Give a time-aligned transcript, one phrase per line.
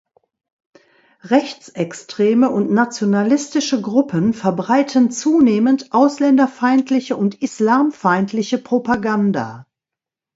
[1.25, 9.67] Rechtsextreme und nationalistische Gruppen verbreiten zunehmend ausländerfeindliche und islamfeindliche Propaganda.